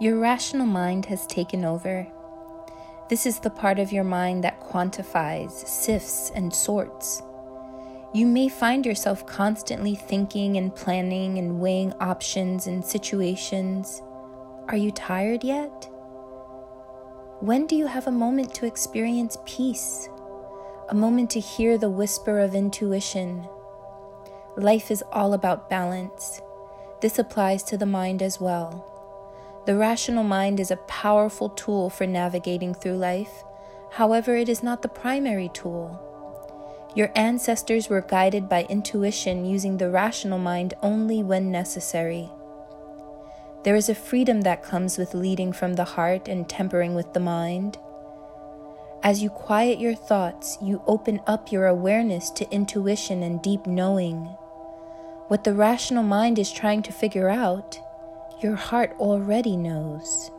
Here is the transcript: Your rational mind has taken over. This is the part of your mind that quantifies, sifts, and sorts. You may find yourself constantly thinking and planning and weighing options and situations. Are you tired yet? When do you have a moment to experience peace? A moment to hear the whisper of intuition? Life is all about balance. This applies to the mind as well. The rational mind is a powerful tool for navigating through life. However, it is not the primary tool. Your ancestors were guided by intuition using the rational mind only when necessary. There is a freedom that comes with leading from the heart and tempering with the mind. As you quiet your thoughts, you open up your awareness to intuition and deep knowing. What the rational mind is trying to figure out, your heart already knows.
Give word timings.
Your 0.00 0.18
rational 0.18 0.66
mind 0.66 1.06
has 1.06 1.26
taken 1.26 1.64
over. 1.64 2.06
This 3.08 3.26
is 3.26 3.38
the 3.38 3.50
part 3.50 3.78
of 3.78 3.92
your 3.92 4.04
mind 4.04 4.42
that 4.42 4.60
quantifies, 4.60 5.52
sifts, 5.52 6.32
and 6.34 6.52
sorts. 6.52 7.22
You 8.14 8.26
may 8.26 8.48
find 8.48 8.84
yourself 8.84 9.26
constantly 9.26 9.94
thinking 9.94 10.56
and 10.56 10.74
planning 10.74 11.38
and 11.38 11.60
weighing 11.60 11.92
options 12.00 12.66
and 12.66 12.84
situations. 12.84 14.02
Are 14.68 14.76
you 14.76 14.90
tired 14.90 15.44
yet? 15.44 15.88
When 17.40 17.66
do 17.66 17.74
you 17.74 17.86
have 17.86 18.06
a 18.06 18.12
moment 18.12 18.54
to 18.56 18.66
experience 18.66 19.36
peace? 19.44 20.08
A 20.88 20.94
moment 20.94 21.30
to 21.30 21.40
hear 21.40 21.78
the 21.78 21.90
whisper 21.90 22.38
of 22.38 22.54
intuition? 22.54 23.46
Life 24.56 24.90
is 24.90 25.02
all 25.12 25.32
about 25.32 25.70
balance. 25.70 26.40
This 27.00 27.18
applies 27.18 27.62
to 27.64 27.76
the 27.76 27.86
mind 27.86 28.22
as 28.22 28.40
well. 28.40 28.91
The 29.64 29.76
rational 29.76 30.24
mind 30.24 30.58
is 30.58 30.72
a 30.72 30.76
powerful 30.76 31.48
tool 31.50 31.88
for 31.88 32.04
navigating 32.06 32.74
through 32.74 32.96
life. 32.96 33.44
However, 33.92 34.34
it 34.34 34.48
is 34.48 34.62
not 34.62 34.82
the 34.82 34.88
primary 34.88 35.50
tool. 35.54 36.00
Your 36.96 37.12
ancestors 37.14 37.88
were 37.88 38.00
guided 38.00 38.48
by 38.48 38.64
intuition 38.64 39.44
using 39.44 39.76
the 39.76 39.90
rational 39.90 40.38
mind 40.38 40.74
only 40.82 41.22
when 41.22 41.52
necessary. 41.52 42.28
There 43.62 43.76
is 43.76 43.88
a 43.88 43.94
freedom 43.94 44.40
that 44.40 44.64
comes 44.64 44.98
with 44.98 45.14
leading 45.14 45.52
from 45.52 45.74
the 45.74 45.84
heart 45.84 46.26
and 46.26 46.48
tempering 46.48 46.96
with 46.96 47.12
the 47.12 47.20
mind. 47.20 47.78
As 49.04 49.22
you 49.22 49.30
quiet 49.30 49.78
your 49.78 49.94
thoughts, 49.94 50.58
you 50.60 50.82
open 50.88 51.20
up 51.26 51.52
your 51.52 51.66
awareness 51.66 52.30
to 52.30 52.50
intuition 52.50 53.22
and 53.22 53.40
deep 53.40 53.66
knowing. 53.66 54.24
What 55.28 55.44
the 55.44 55.54
rational 55.54 56.02
mind 56.02 56.38
is 56.38 56.52
trying 56.52 56.82
to 56.82 56.92
figure 56.92 57.28
out, 57.28 57.78
your 58.42 58.56
heart 58.56 58.96
already 58.98 59.56
knows. 59.56 60.30